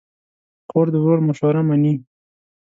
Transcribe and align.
خور 0.69 0.87
د 0.93 0.95
ورور 1.03 1.19
مشوره 1.27 1.61
منې. 1.67 1.93